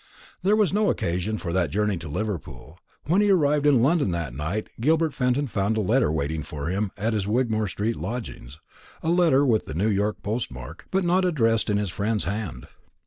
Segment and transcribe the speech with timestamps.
[0.41, 2.79] There was no occasion for that journey to Liverpool.
[3.05, 6.89] When he arrived in London that night, Gilbert Fenton found a letter waiting for him
[6.97, 8.59] at his Wigmore street lodgings
[9.03, 12.67] a letter with the New York post mark, but not addressed in his friend's hand.